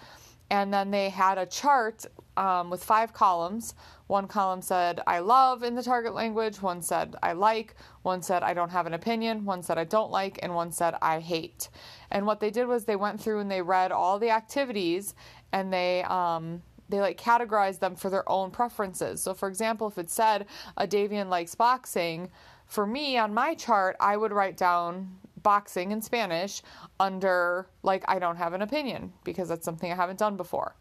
and 0.50 0.74
then 0.74 0.92
they 0.92 1.10
had 1.10 1.38
a 1.38 1.46
chart 1.46 2.06
um, 2.38 2.70
with 2.70 2.84
five 2.84 3.14
columns. 3.14 3.76
One 4.08 4.28
column 4.28 4.62
said, 4.62 5.02
I 5.08 5.20
love 5.20 5.64
in 5.64 5.76
the 5.76 5.84
target 5.84 6.14
language, 6.14 6.62
one 6.62 6.82
said, 6.82 7.16
I 7.24 7.34
like, 7.34 7.76
one 8.02 8.22
said, 8.22 8.44
I 8.44 8.54
don't 8.54 8.72
have 8.72 8.86
an 8.86 8.94
opinion, 8.94 9.46
one 9.46 9.64
said, 9.64 9.78
I 9.78 9.86
don't 9.86 10.12
like, 10.12 10.40
and 10.42 10.54
one 10.54 10.72
said, 10.72 10.96
I 11.02 11.20
hate. 11.20 11.70
And 12.10 12.26
what 12.26 12.40
they 12.40 12.50
did 12.50 12.68
was 12.68 12.86
they 12.86 12.96
went 12.96 13.22
through 13.22 13.40
and 13.40 13.50
they 13.50 13.62
read 13.62 13.92
all 13.92 14.20
the 14.20 14.30
activities 14.30 15.16
and 15.54 15.72
they, 15.72 16.04
um, 16.04 16.62
they 16.90 17.00
like 17.00 17.18
categorized 17.18 17.80
them 17.80 17.96
for 17.96 18.10
their 18.10 18.30
own 18.30 18.52
preferences. 18.52 19.22
So, 19.22 19.34
for 19.34 19.48
example, 19.48 19.88
if 19.88 19.98
it 19.98 20.10
said 20.10 20.46
a 20.78 20.86
Davian 20.86 21.30
likes 21.30 21.56
boxing, 21.56 22.30
for 22.66 22.86
me 22.86 23.18
on 23.18 23.34
my 23.34 23.54
chart, 23.56 23.96
I 24.00 24.16
would 24.16 24.32
write 24.32 24.58
down 24.58 25.18
boxing 25.42 25.92
in 25.92 26.02
Spanish 26.02 26.62
under 27.00 27.68
like 27.84 28.04
I 28.08 28.20
don't 28.20 28.38
have 28.38 28.54
an 28.54 28.62
opinion 28.62 29.12
because 29.24 29.50
that's 29.50 29.66
something 29.66 29.92
I 29.92 29.96
haven't 29.96 30.20
done 30.20 30.38
before. 30.38 30.76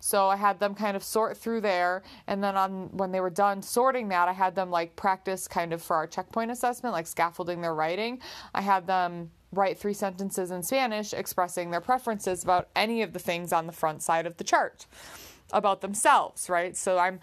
So 0.00 0.28
I 0.28 0.36
had 0.36 0.60
them 0.60 0.74
kind 0.74 0.96
of 0.96 1.02
sort 1.02 1.36
through 1.36 1.62
there 1.62 2.02
and 2.26 2.42
then 2.42 2.56
on 2.56 2.88
when 2.96 3.12
they 3.12 3.20
were 3.20 3.30
done 3.30 3.62
sorting 3.62 4.08
that 4.08 4.28
I 4.28 4.32
had 4.32 4.54
them 4.54 4.70
like 4.70 4.96
practice 4.96 5.48
kind 5.48 5.72
of 5.72 5.82
for 5.82 5.96
our 5.96 6.06
checkpoint 6.06 6.50
assessment 6.50 6.92
like 6.92 7.06
scaffolding 7.06 7.60
their 7.60 7.74
writing. 7.74 8.20
I 8.54 8.62
had 8.62 8.86
them 8.86 9.30
write 9.52 9.78
three 9.78 9.94
sentences 9.94 10.50
in 10.50 10.62
Spanish 10.62 11.12
expressing 11.12 11.70
their 11.70 11.80
preferences 11.80 12.42
about 12.42 12.68
any 12.76 13.02
of 13.02 13.12
the 13.12 13.18
things 13.18 13.52
on 13.52 13.66
the 13.66 13.72
front 13.72 14.02
side 14.02 14.26
of 14.26 14.36
the 14.36 14.44
chart 14.44 14.86
about 15.52 15.80
themselves, 15.80 16.48
right? 16.48 16.76
So 16.76 16.98
I'm 16.98 17.20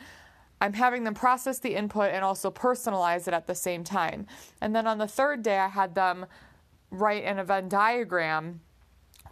I'm 0.62 0.74
having 0.74 1.03
them 1.03 1.13
process 1.13 1.60
the 1.60 1.75
input 1.75 2.12
and 2.13 2.24
also 2.24 2.50
personalize 2.50 3.27
it 3.27 3.34
at 3.34 3.48
the 3.48 3.56
same 3.56 3.84
time. 3.84 4.27
And 4.62 4.74
then 4.74 4.88
on 4.88 4.98
the 4.98 5.08
third 5.08 5.44
day 5.44 5.58
I 5.58 5.68
had 5.68 5.94
them 5.94 6.25
write 6.89 7.24
in 7.24 7.38
a 7.38 7.44
Venn 7.44 7.68
diagram 7.68 8.62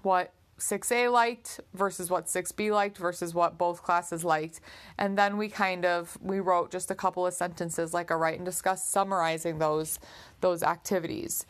what 0.01 0.33
6A 0.61 1.11
liked 1.11 1.59
versus 1.73 2.09
what 2.09 2.27
6B 2.27 2.71
liked 2.71 2.97
versus 2.97 3.33
what 3.33 3.57
both 3.57 3.83
classes 3.83 4.23
liked. 4.23 4.61
And 4.97 5.17
then 5.17 5.37
we 5.37 5.49
kind 5.49 5.85
of 5.85 6.17
we 6.21 6.39
wrote 6.39 6.71
just 6.71 6.91
a 6.91 6.95
couple 6.95 7.25
of 7.25 7.33
sentences 7.33 7.93
like 7.93 8.11
a 8.11 8.17
write 8.17 8.37
and 8.37 8.45
discuss 8.45 8.87
summarizing 8.87 9.57
those 9.57 9.99
those 10.39 10.63
activities. 10.63 11.45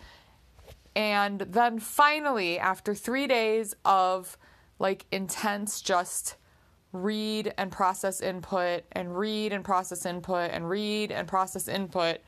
And 0.96 1.42
then 1.42 1.80
finally 1.80 2.58
after 2.58 2.96
3 2.96 3.28
days 3.28 3.76
of 3.86 4.38
like 4.80 5.06
intense 5.12 5.82
just 5.82 6.36
read 6.94 7.54
and 7.58 7.72
process 7.72 8.22
input 8.22 8.84
and 8.92 9.18
read 9.18 9.54
and 9.54 9.64
process 9.64 10.06
input 10.06 10.52
and 10.52 10.70
read 10.70 11.12
and 11.12 11.28
process 11.28 11.68
input, 11.68 12.20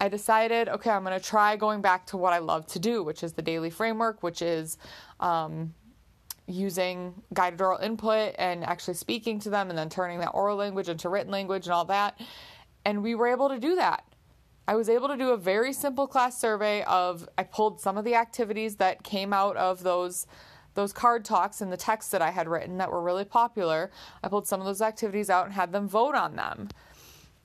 I 0.00 0.08
decided, 0.08 0.68
okay, 0.68 0.90
I'm 0.90 1.04
going 1.04 1.18
to 1.18 1.24
try 1.24 1.56
going 1.56 1.80
back 1.80 2.06
to 2.08 2.18
what 2.18 2.34
I 2.34 2.38
love 2.38 2.66
to 2.68 2.78
do, 2.78 3.02
which 3.02 3.22
is 3.22 3.32
the 3.32 3.42
daily 3.42 3.70
framework, 3.70 4.22
which 4.22 4.42
is 4.42 4.76
um, 5.20 5.74
using 6.46 7.22
guided 7.34 7.60
oral 7.60 7.78
input 7.78 8.34
and 8.38 8.64
actually 8.64 8.94
speaking 8.94 9.38
to 9.40 9.50
them 9.50 9.68
and 9.68 9.78
then 9.78 9.88
turning 9.88 10.20
that 10.20 10.30
oral 10.30 10.56
language 10.56 10.88
into 10.88 11.08
written 11.08 11.32
language 11.32 11.66
and 11.66 11.72
all 11.72 11.84
that. 11.86 12.20
And 12.84 13.02
we 13.02 13.14
were 13.14 13.26
able 13.26 13.48
to 13.48 13.58
do 13.58 13.74
that. 13.76 14.04
I 14.68 14.74
was 14.74 14.88
able 14.88 15.08
to 15.08 15.16
do 15.16 15.30
a 15.30 15.36
very 15.36 15.72
simple 15.72 16.06
class 16.06 16.40
survey 16.40 16.82
of 16.84 17.28
I 17.38 17.44
pulled 17.44 17.80
some 17.80 17.96
of 17.96 18.04
the 18.04 18.14
activities 18.14 18.76
that 18.76 19.02
came 19.02 19.32
out 19.32 19.56
of 19.56 19.82
those 19.82 20.26
those 20.74 20.92
card 20.92 21.24
talks 21.24 21.62
and 21.62 21.72
the 21.72 21.76
texts 21.76 22.12
that 22.12 22.20
I 22.20 22.30
had 22.30 22.48
written 22.48 22.76
that 22.78 22.92
were 22.92 23.00
really 23.00 23.24
popular. 23.24 23.90
I 24.22 24.28
pulled 24.28 24.46
some 24.46 24.60
of 24.60 24.66
those 24.66 24.82
activities 24.82 25.30
out 25.30 25.46
and 25.46 25.54
had 25.54 25.72
them 25.72 25.88
vote 25.88 26.14
on 26.14 26.36
them. 26.36 26.68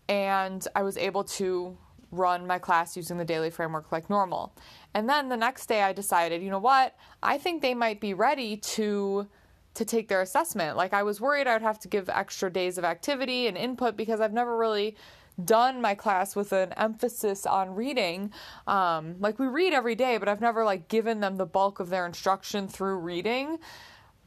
And 0.10 0.68
I 0.76 0.84
was 0.84 0.98
able 0.98 1.24
to 1.24 1.78
run 2.12 2.46
my 2.46 2.60
class 2.60 2.98
using 2.98 3.18
the 3.18 3.24
daily 3.24 3.50
framework 3.50 3.90
like 3.92 4.10
normal. 4.10 4.54
And 4.94 5.08
then 5.08 5.30
the 5.30 5.38
next 5.38 5.68
day 5.68 5.84
I 5.84 5.94
decided, 5.94 6.42
you 6.42 6.50
know 6.50 6.60
what? 6.60 6.96
I 7.24 7.38
think 7.38 7.62
they 7.62 7.74
might 7.74 8.00
be 8.00 8.14
ready 8.14 8.58
to 8.58 9.28
to 9.74 9.86
take 9.86 10.10
their 10.10 10.22
assessment. 10.22 10.76
Like 10.76 10.94
I 10.94 11.04
was 11.04 11.22
worried 11.22 11.48
I 11.48 11.54
would 11.54 11.62
have 11.62 11.80
to 11.80 11.88
give 11.88 12.10
extra 12.10 12.52
days 12.52 12.78
of 12.78 12.84
activity 12.84 13.48
and 13.48 13.58
input 13.58 13.96
because 13.96 14.20
I've 14.20 14.34
never 14.34 14.58
really 14.58 14.98
done 15.46 15.82
my 15.82 15.96
class 15.96 16.36
with 16.36 16.52
an 16.52 16.74
emphasis 16.74 17.46
on 17.46 17.74
reading. 17.74 18.32
Um, 18.68 19.16
like 19.20 19.40
we 19.40 19.48
read 19.48 19.74
every 19.74 19.96
day, 19.96 20.18
but 20.18 20.28
I've 20.28 20.42
never 20.42 20.66
like 20.66 20.90
given 20.90 21.22
them 21.22 21.38
the 21.38 21.46
bulk 21.46 21.80
of 21.80 21.90
their 21.90 22.06
instruction 22.06 22.68
through 22.68 22.98
reading. 22.98 23.60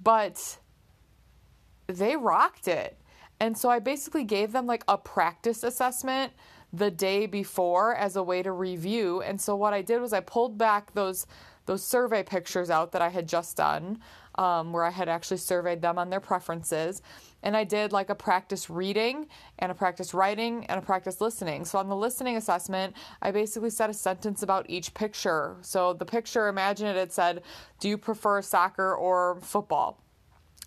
But 0.02 0.58
they 1.86 2.16
rocked 2.16 2.68
it. 2.68 2.98
And 3.40 3.58
so 3.58 3.68
I 3.68 3.78
basically 3.78 4.24
gave 4.24 4.52
them 4.52 4.66
like 4.66 4.84
a 4.88 4.96
practice 4.96 5.62
assessment 5.62 6.32
the 6.76 6.90
day 6.90 7.26
before 7.26 7.94
as 7.94 8.16
a 8.16 8.22
way 8.22 8.42
to 8.42 8.52
review. 8.52 9.22
And 9.22 9.40
so 9.40 9.54
what 9.54 9.72
I 9.72 9.82
did 9.82 10.00
was 10.00 10.12
I 10.12 10.20
pulled 10.20 10.58
back 10.58 10.92
those 10.94 11.26
those 11.66 11.82
survey 11.82 12.22
pictures 12.22 12.68
out 12.68 12.92
that 12.92 13.00
I 13.00 13.08
had 13.08 13.26
just 13.26 13.56
done, 13.56 13.98
um, 14.34 14.70
where 14.70 14.84
I 14.84 14.90
had 14.90 15.08
actually 15.08 15.38
surveyed 15.38 15.80
them 15.80 15.98
on 15.98 16.10
their 16.10 16.20
preferences. 16.20 17.00
And 17.42 17.56
I 17.56 17.64
did 17.64 17.90
like 17.90 18.10
a 18.10 18.14
practice 18.14 18.68
reading 18.68 19.28
and 19.58 19.72
a 19.72 19.74
practice 19.74 20.12
writing 20.12 20.66
and 20.66 20.78
a 20.78 20.82
practice 20.82 21.22
listening. 21.22 21.64
So 21.64 21.78
on 21.78 21.88
the 21.88 21.96
listening 21.96 22.36
assessment, 22.36 22.94
I 23.22 23.30
basically 23.30 23.70
said 23.70 23.88
a 23.88 23.94
sentence 23.94 24.42
about 24.42 24.68
each 24.68 24.92
picture. 24.92 25.56
So 25.62 25.94
the 25.94 26.04
picture, 26.04 26.48
imagine 26.48 26.86
it, 26.86 26.96
it 26.96 27.14
said, 27.14 27.42
Do 27.80 27.88
you 27.88 27.96
prefer 27.96 28.42
soccer 28.42 28.94
or 28.94 29.38
football? 29.40 30.03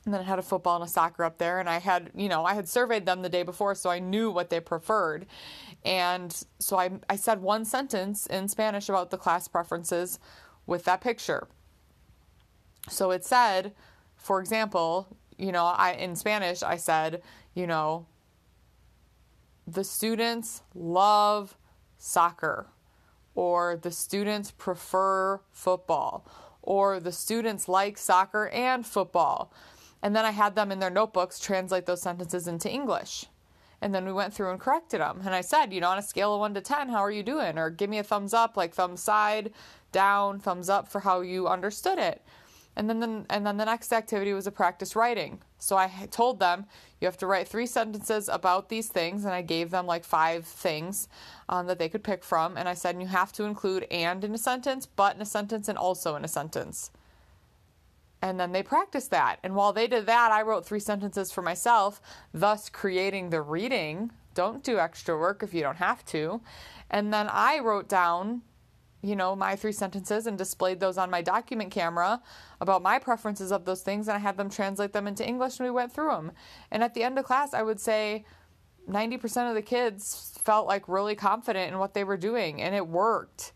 And 0.07 0.13
then 0.13 0.21
I 0.21 0.23
had 0.23 0.39
a 0.39 0.41
football 0.41 0.77
and 0.77 0.85
a 0.85 0.87
soccer 0.87 1.25
up 1.25 1.37
there, 1.37 1.59
and 1.59 1.69
I 1.69 1.79
had, 1.79 2.11
you 2.15 2.29
know, 2.29 2.45
I 2.45 2.53
had 2.53 2.69
surveyed 2.69 3.05
them 3.05 3.23
the 3.23 3.27
day 3.27 3.43
before, 3.43 3.75
so 3.75 3.89
I 3.89 3.99
knew 3.99 4.31
what 4.31 4.49
they 4.49 4.61
preferred. 4.61 5.25
And 5.83 6.33
so 6.59 6.79
I, 6.79 6.91
I 7.09 7.17
said 7.17 7.41
one 7.41 7.65
sentence 7.65 8.25
in 8.25 8.47
Spanish 8.47 8.87
about 8.87 9.09
the 9.11 9.17
class 9.17 9.49
preferences 9.49 10.17
with 10.65 10.85
that 10.85 11.01
picture. 11.01 11.49
So 12.87 13.11
it 13.11 13.25
said, 13.25 13.73
for 14.15 14.39
example, 14.39 15.09
you 15.37 15.51
know, 15.51 15.65
I 15.65 15.91
in 15.91 16.15
Spanish 16.15 16.63
I 16.63 16.77
said, 16.77 17.21
you 17.53 17.67
know, 17.67 18.05
the 19.67 19.83
students 19.83 20.61
love 20.73 21.57
soccer 21.97 22.67
or 23.35 23.75
the 23.75 23.91
students 23.91 24.51
prefer 24.51 25.41
football 25.51 26.25
or 26.61 27.01
the 27.01 27.11
students 27.11 27.67
like 27.67 27.97
soccer 27.97 28.47
and 28.47 28.85
football 28.85 29.51
and 30.01 30.15
then 30.15 30.25
I 30.25 30.31
had 30.31 30.55
them 30.55 30.71
in 30.71 30.79
their 30.79 30.89
notebooks 30.89 31.39
translate 31.39 31.85
those 31.85 32.01
sentences 32.01 32.47
into 32.47 32.71
English. 32.71 33.25
And 33.81 33.93
then 33.93 34.05
we 34.05 34.13
went 34.13 34.33
through 34.33 34.51
and 34.51 34.59
corrected 34.59 35.01
them. 35.01 35.21
And 35.23 35.35
I 35.35 35.41
said, 35.41 35.71
you 35.71 35.81
know, 35.81 35.89
on 35.89 35.99
a 35.99 36.03
scale 36.03 36.33
of 36.33 36.39
one 36.39 36.53
to 36.55 36.61
10, 36.61 36.89
how 36.89 36.99
are 36.99 37.11
you 37.11 37.23
doing? 37.23 37.57
Or 37.59 37.69
give 37.69 37.89
me 37.89 37.99
a 37.99 38.03
thumbs 38.03 38.33
up, 38.33 38.57
like 38.57 38.73
thumbs 38.73 39.01
side, 39.03 39.51
down, 39.91 40.39
thumbs 40.39 40.69
up 40.69 40.87
for 40.87 41.01
how 41.01 41.21
you 41.21 41.47
understood 41.47 41.99
it. 41.99 42.21
And 42.75 42.87
then, 42.87 42.99
the, 42.99 43.25
and 43.29 43.45
then 43.45 43.57
the 43.57 43.65
next 43.65 43.91
activity 43.91 44.33
was 44.33 44.45
a 44.45 44.51
practice 44.51 44.95
writing. 44.95 45.39
So 45.57 45.77
I 45.77 46.07
told 46.11 46.39
them 46.39 46.65
you 47.01 47.07
have 47.07 47.17
to 47.17 47.27
write 47.27 47.47
three 47.47 47.65
sentences 47.65 48.29
about 48.29 48.69
these 48.69 48.87
things, 48.87 49.25
and 49.25 49.33
I 49.33 49.41
gave 49.41 49.71
them 49.71 49.87
like 49.87 50.03
five 50.03 50.45
things 50.45 51.07
um, 51.49 51.65
that 51.67 51.79
they 51.79 51.89
could 51.89 52.03
pick 52.03 52.23
from. 52.23 52.55
And 52.55 52.69
I 52.69 52.75
said 52.75 52.99
you 53.01 53.07
have 53.07 53.31
to 53.33 53.45
include 53.45 53.87
and 53.89 54.23
in 54.23 54.33
a 54.35 54.37
sentence, 54.37 54.85
but 54.85 55.15
in 55.15 55.21
a 55.21 55.25
sentence, 55.25 55.67
and 55.67 55.77
also 55.77 56.15
in 56.15 56.23
a 56.23 56.27
sentence. 56.27 56.91
And 58.21 58.39
then 58.39 58.51
they 58.51 58.63
practiced 58.63 59.11
that. 59.11 59.39
And 59.43 59.55
while 59.55 59.73
they 59.73 59.87
did 59.87 60.05
that, 60.07 60.31
I 60.31 60.41
wrote 60.41 60.65
three 60.65 60.79
sentences 60.79 61.31
for 61.31 61.41
myself, 61.41 62.01
thus 62.33 62.69
creating 62.69 63.29
the 63.29 63.41
reading. 63.41 64.11
Don't 64.33 64.63
do 64.63 64.79
extra 64.79 65.17
work 65.17 65.43
if 65.43 65.53
you 65.53 65.61
don't 65.61 65.77
have 65.77 66.03
to. 66.05 66.41
And 66.89 67.13
then 67.13 67.27
I 67.29 67.59
wrote 67.59 67.87
down, 67.87 68.41
you 69.01 69.15
know, 69.15 69.35
my 69.35 69.55
three 69.55 69.71
sentences 69.71 70.25
and 70.25 70.37
displayed 70.37 70.79
those 70.79 70.97
on 70.97 71.11
my 71.11 71.21
document 71.21 71.71
camera 71.71 72.21
about 72.59 72.81
my 72.81 72.97
preferences 72.97 73.51
of 73.51 73.65
those 73.65 73.81
things. 73.81 74.07
And 74.07 74.15
I 74.15 74.19
had 74.19 74.37
them 74.37 74.49
translate 74.49 74.93
them 74.93 75.07
into 75.07 75.27
English 75.27 75.59
and 75.59 75.67
we 75.67 75.71
went 75.71 75.93
through 75.93 76.09
them. 76.09 76.31
And 76.71 76.83
at 76.83 76.93
the 76.93 77.03
end 77.03 77.19
of 77.19 77.25
class, 77.25 77.53
I 77.53 77.61
would 77.61 77.79
say 77.79 78.25
90% 78.89 79.49
of 79.49 79.55
the 79.55 79.61
kids 79.61 80.39
felt 80.43 80.65
like 80.65 80.87
really 80.87 81.15
confident 81.15 81.71
in 81.71 81.79
what 81.79 81.93
they 81.93 82.03
were 82.03 82.17
doing 82.17 82.61
and 82.61 82.73
it 82.73 82.87
worked. 82.87 83.53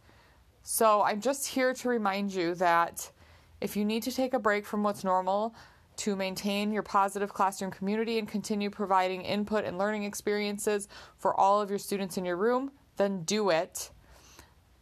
So 0.62 1.02
I'm 1.02 1.22
just 1.22 1.48
here 1.48 1.74
to 1.74 1.90
remind 1.90 2.34
you 2.34 2.54
that 2.56 3.10
if 3.62 3.78
you 3.78 3.86
need 3.86 4.04
to 4.04 4.12
take 4.12 4.34
a 4.34 4.40
break 4.40 4.66
from 4.66 4.84
what's 4.84 5.04
normal 5.04 5.56
to 5.98 6.16
maintain 6.16 6.72
your 6.72 6.84
positive 6.84 7.34
classroom 7.34 7.72
community 7.72 8.18
and 8.18 8.28
continue 8.28 8.70
providing 8.70 9.22
input 9.22 9.66
and 9.66 9.78
learning 9.78 10.04
experiences 10.04 10.88
for 11.18 11.40
all 11.40 11.62
of 11.62 11.70
your 11.70 11.80
students 11.80 12.18
in 12.18 12.26
your 12.26 12.38
room, 12.38 12.72
then 12.98 13.24
do 13.24 13.50
it. 13.50 13.92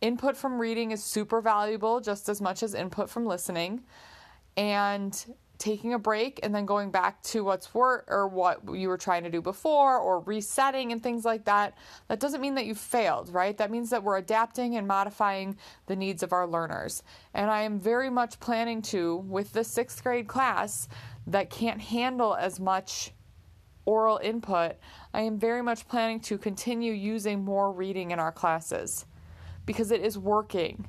Input 0.01 0.37
from 0.37 0.59
reading 0.59 0.91
is 0.91 1.03
super 1.03 1.41
valuable 1.41 1.99
just 1.99 2.29
as 2.29 2.41
much 2.41 2.63
as 2.63 2.73
input 2.73 3.09
from 3.09 3.25
listening. 3.25 3.81
And 4.55 5.25
taking 5.59 5.93
a 5.93 5.99
break 5.99 6.39
and 6.41 6.55
then 6.55 6.65
going 6.65 6.89
back 6.89 7.21
to 7.21 7.43
what's 7.43 7.73
work 7.73 8.05
or 8.07 8.27
what 8.27 8.61
you 8.73 8.87
were 8.87 8.97
trying 8.97 9.23
to 9.23 9.29
do 9.29 9.41
before 9.41 9.97
or 9.97 10.21
resetting 10.21 10.93
and 10.93 11.03
things 11.03 11.25
like 11.25 11.43
that 11.45 11.77
that 12.07 12.19
doesn't 12.19 12.39
mean 12.39 12.55
that 12.55 12.65
you 12.65 12.73
failed 12.73 13.29
right? 13.31 13.57
That 13.57 13.69
means 13.69 13.89
that 13.89 14.03
we're 14.03 14.17
adapting 14.17 14.77
and 14.77 14.87
modifying 14.87 15.57
the 15.87 15.97
needs 15.97 16.23
of 16.23 16.33
our 16.33 16.47
learners. 16.47 17.03
And 17.33 17.51
i 17.51 17.61
am 17.61 17.79
very 17.79 18.09
much 18.09 18.39
planning 18.39 18.81
to 18.83 19.17
with 19.17 19.51
the 19.51 19.63
sixth 19.63 20.01
grade 20.01 20.27
class 20.27 20.87
that 21.27 21.49
can't 21.49 21.81
handle 21.81 22.35
as 22.35 22.59
much 22.59 23.11
oral 23.85 24.19
input 24.23 24.75
i 25.13 25.21
am 25.21 25.37
very 25.39 25.61
much 25.61 25.87
planning 25.87 26.19
to 26.19 26.37
continue 26.37 26.93
using 26.93 27.43
more 27.43 27.71
reading 27.71 28.11
in 28.11 28.19
our 28.19 28.31
classes 28.31 29.05
because 29.65 29.91
it 29.91 30.01
is 30.01 30.17
working. 30.17 30.87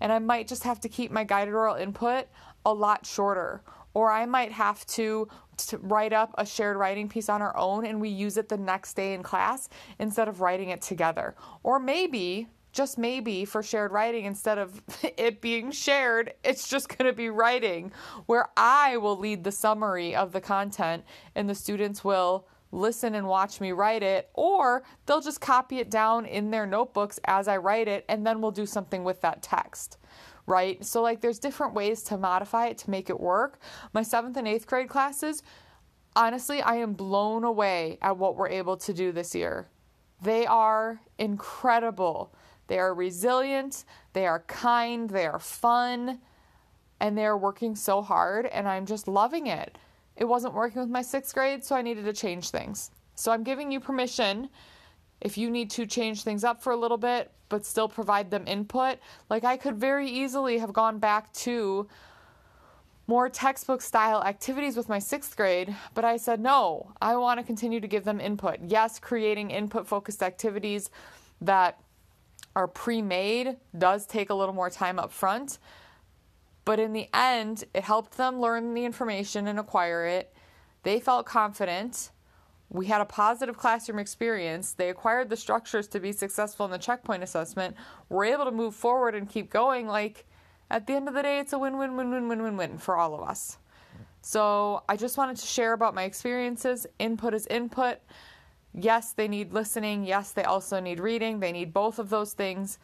And 0.00 0.12
i 0.12 0.18
might 0.20 0.46
just 0.46 0.62
have 0.62 0.80
to 0.80 0.88
keep 0.88 1.10
my 1.10 1.24
guided 1.24 1.54
oral 1.54 1.76
input 1.76 2.26
a 2.64 2.72
lot 2.72 3.04
shorter 3.04 3.62
or 3.94 4.10
I 4.10 4.26
might 4.26 4.52
have 4.52 4.86
to, 4.88 5.28
to, 5.56 5.78
write 5.78 6.12
up 6.12 6.34
a 6.38 6.46
shared 6.46 6.76
writing 6.76 7.08
piece 7.08 7.28
on 7.28 7.42
our 7.42 7.56
own 7.56 7.84
and 7.86 8.00
we 8.00 8.08
use 8.08 8.36
it 8.36 8.48
the 8.48 8.56
next 8.56 8.94
day 8.94 9.14
in 9.14 9.22
class 9.22 9.68
instead 9.98 10.28
of 10.28 10.40
writing 10.40 10.70
it 10.70 10.82
together. 10.82 11.34
Or 11.62 11.78
maybe, 11.78 12.48
just 12.72 12.96
maybe, 12.96 13.44
for 13.44 13.62
shared 13.62 13.92
writing, 13.92 14.24
instead 14.24 14.58
of 14.58 14.82
it 15.16 15.40
being 15.40 15.70
shared, 15.70 16.34
it's 16.42 16.68
just 16.68 16.88
going 16.88 17.10
to 17.10 17.16
be 17.16 17.28
writing 17.28 17.92
where 18.26 18.48
I 18.56 18.96
will 18.96 19.18
lead 19.18 19.44
the 19.44 19.52
summary 19.52 20.14
of 20.14 20.32
the 20.32 20.40
content 20.40 21.04
and 21.34 21.48
the 21.48 21.54
students 21.54 22.02
will 22.02 22.46
listen 22.74 23.14
and 23.14 23.26
watch 23.26 23.60
me 23.60 23.70
write 23.72 24.02
it, 24.02 24.30
or 24.32 24.82
they'll 25.04 25.20
just 25.20 25.42
copy 25.42 25.78
it 25.78 25.90
down 25.90 26.24
in 26.24 26.50
their 26.50 26.64
notebooks 26.66 27.20
as 27.24 27.46
I 27.46 27.58
write 27.58 27.86
it, 27.86 28.06
and 28.08 28.26
then 28.26 28.40
we'll 28.40 28.50
do 28.50 28.64
something 28.64 29.04
with 29.04 29.20
that 29.20 29.42
text 29.42 29.98
right? 30.46 30.84
So, 30.84 31.02
like, 31.02 31.20
there's 31.20 31.38
different 31.38 31.74
ways 31.74 32.02
to 32.04 32.18
modify 32.18 32.66
it 32.66 32.78
to 32.78 32.90
make 32.90 33.10
it 33.10 33.20
work. 33.20 33.60
My 33.92 34.02
seventh 34.02 34.36
and 34.36 34.48
eighth 34.48 34.66
grade 34.66 34.88
classes, 34.88 35.42
honestly, 36.16 36.62
I 36.62 36.76
am 36.76 36.92
blown 36.92 37.44
away 37.44 37.98
at 38.02 38.16
what 38.16 38.36
we're 38.36 38.48
able 38.48 38.76
to 38.78 38.92
do 38.92 39.12
this 39.12 39.34
year. 39.34 39.68
They 40.20 40.46
are 40.46 41.00
incredible. 41.18 42.34
They 42.68 42.78
are 42.78 42.94
resilient, 42.94 43.84
they 44.12 44.26
are 44.26 44.40
kind, 44.46 45.10
they 45.10 45.26
are 45.26 45.38
fun, 45.38 46.20
and 47.00 47.18
they're 47.18 47.36
working 47.36 47.74
so 47.74 48.00
hard, 48.00 48.46
and 48.46 48.68
I'm 48.68 48.86
just 48.86 49.08
loving 49.08 49.48
it. 49.48 49.76
It 50.16 50.24
wasn't 50.24 50.54
working 50.54 50.80
with 50.80 50.88
my 50.88 51.02
sixth 51.02 51.34
grade, 51.34 51.64
so 51.64 51.74
I 51.74 51.82
needed 51.82 52.04
to 52.04 52.12
change 52.12 52.50
things. 52.50 52.90
So 53.14 53.32
I'm 53.32 53.42
giving 53.42 53.70
you 53.72 53.80
permission 53.80 54.48
if 55.22 55.38
you 55.38 55.50
need 55.50 55.70
to 55.70 55.86
change 55.86 56.22
things 56.22 56.44
up 56.44 56.62
for 56.62 56.72
a 56.72 56.76
little 56.76 56.98
bit, 56.98 57.30
but 57.48 57.64
still 57.64 57.88
provide 57.88 58.30
them 58.30 58.46
input, 58.46 58.98
like 59.30 59.44
I 59.44 59.56
could 59.56 59.76
very 59.78 60.08
easily 60.08 60.58
have 60.58 60.72
gone 60.72 60.98
back 60.98 61.32
to 61.34 61.88
more 63.06 63.28
textbook 63.28 63.82
style 63.82 64.22
activities 64.22 64.76
with 64.76 64.88
my 64.88 64.98
sixth 64.98 65.36
grade, 65.36 65.74
but 65.94 66.04
I 66.04 66.16
said, 66.16 66.40
no, 66.40 66.92
I 67.00 67.16
want 67.16 67.38
to 67.40 67.44
continue 67.44 67.80
to 67.80 67.88
give 67.88 68.04
them 68.04 68.20
input. 68.20 68.58
Yes, 68.66 68.98
creating 68.98 69.50
input 69.50 69.86
focused 69.86 70.22
activities 70.22 70.90
that 71.40 71.78
are 72.54 72.68
pre 72.68 73.02
made 73.02 73.56
does 73.76 74.06
take 74.06 74.30
a 74.30 74.34
little 74.34 74.54
more 74.54 74.70
time 74.70 74.98
up 74.98 75.12
front, 75.12 75.58
but 76.64 76.78
in 76.78 76.92
the 76.92 77.08
end, 77.12 77.64
it 77.74 77.82
helped 77.82 78.16
them 78.16 78.40
learn 78.40 78.74
the 78.74 78.84
information 78.84 79.46
and 79.46 79.58
acquire 79.58 80.06
it. 80.06 80.34
They 80.82 81.00
felt 81.00 81.26
confident. 81.26 82.10
We 82.72 82.86
had 82.86 83.02
a 83.02 83.04
positive 83.04 83.58
classroom 83.58 83.98
experience. 83.98 84.72
They 84.72 84.88
acquired 84.88 85.28
the 85.28 85.36
structures 85.36 85.86
to 85.88 86.00
be 86.00 86.10
successful 86.10 86.64
in 86.64 86.72
the 86.72 86.78
checkpoint 86.78 87.22
assessment. 87.22 87.76
We're 88.08 88.24
able 88.24 88.46
to 88.46 88.50
move 88.50 88.74
forward 88.74 89.14
and 89.14 89.28
keep 89.28 89.50
going. 89.50 89.86
Like, 89.86 90.24
at 90.70 90.86
the 90.86 90.94
end 90.94 91.06
of 91.06 91.12
the 91.12 91.22
day, 91.22 91.38
it's 91.38 91.52
a 91.52 91.58
win 91.58 91.76
win 91.76 91.96
win 91.96 92.10
win 92.10 92.28
win 92.28 92.42
win 92.42 92.56
win 92.56 92.78
for 92.78 92.96
all 92.96 93.14
of 93.14 93.28
us. 93.28 93.58
So, 94.22 94.84
I 94.88 94.96
just 94.96 95.18
wanted 95.18 95.36
to 95.36 95.46
share 95.46 95.74
about 95.74 95.94
my 95.94 96.04
experiences. 96.04 96.86
Input 96.98 97.34
is 97.34 97.46
input. 97.48 97.98
Yes, 98.72 99.12
they 99.12 99.28
need 99.28 99.52
listening. 99.52 100.04
Yes, 100.04 100.32
they 100.32 100.44
also 100.44 100.80
need 100.80 100.98
reading. 100.98 101.40
They 101.40 101.52
need 101.52 101.74
both 101.74 101.98
of 101.98 102.08
those 102.08 102.32
things. 102.32 102.78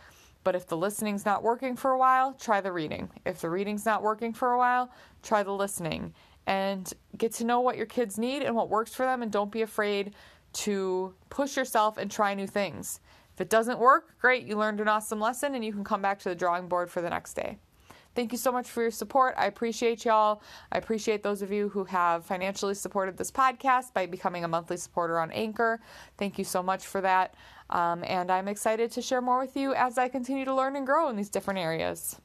But 0.44 0.54
if 0.54 0.66
the 0.66 0.76
listening's 0.76 1.24
not 1.24 1.42
working 1.42 1.76
for 1.76 1.92
a 1.92 1.98
while, 1.98 2.34
try 2.34 2.60
the 2.60 2.72
reading. 2.72 3.08
If 3.24 3.40
the 3.40 3.48
reading's 3.48 3.86
not 3.86 4.02
working 4.02 4.34
for 4.34 4.52
a 4.52 4.58
while, 4.58 4.90
try 5.22 5.42
the 5.42 5.52
listening. 5.52 6.12
And 6.48 6.90
get 7.18 7.34
to 7.34 7.44
know 7.44 7.60
what 7.60 7.76
your 7.76 7.84
kids 7.84 8.16
need 8.16 8.42
and 8.42 8.56
what 8.56 8.70
works 8.70 8.94
for 8.94 9.04
them, 9.04 9.22
and 9.22 9.30
don't 9.30 9.52
be 9.52 9.60
afraid 9.60 10.14
to 10.54 11.14
push 11.28 11.58
yourself 11.58 11.98
and 11.98 12.10
try 12.10 12.32
new 12.32 12.46
things. 12.46 13.00
If 13.34 13.42
it 13.42 13.50
doesn't 13.50 13.78
work, 13.78 14.18
great, 14.18 14.46
you 14.46 14.56
learned 14.56 14.80
an 14.80 14.88
awesome 14.88 15.20
lesson 15.20 15.54
and 15.54 15.62
you 15.62 15.74
can 15.74 15.84
come 15.84 16.00
back 16.00 16.18
to 16.20 16.30
the 16.30 16.34
drawing 16.34 16.66
board 16.66 16.90
for 16.90 17.02
the 17.02 17.10
next 17.10 17.34
day. 17.34 17.58
Thank 18.14 18.32
you 18.32 18.38
so 18.38 18.50
much 18.50 18.66
for 18.66 18.80
your 18.80 18.90
support. 18.90 19.34
I 19.36 19.46
appreciate 19.46 20.06
y'all. 20.06 20.42
I 20.72 20.78
appreciate 20.78 21.22
those 21.22 21.42
of 21.42 21.52
you 21.52 21.68
who 21.68 21.84
have 21.84 22.24
financially 22.24 22.74
supported 22.74 23.18
this 23.18 23.30
podcast 23.30 23.92
by 23.92 24.06
becoming 24.06 24.42
a 24.42 24.48
monthly 24.48 24.78
supporter 24.78 25.20
on 25.20 25.30
Anchor. 25.30 25.80
Thank 26.16 26.38
you 26.38 26.44
so 26.44 26.62
much 26.62 26.86
for 26.86 27.02
that. 27.02 27.34
Um, 27.68 28.02
and 28.04 28.32
I'm 28.32 28.48
excited 28.48 28.90
to 28.92 29.02
share 29.02 29.20
more 29.20 29.38
with 29.38 29.54
you 29.54 29.74
as 29.74 29.98
I 29.98 30.08
continue 30.08 30.46
to 30.46 30.54
learn 30.54 30.76
and 30.76 30.86
grow 30.86 31.10
in 31.10 31.16
these 31.16 31.28
different 31.28 31.60
areas. 31.60 32.16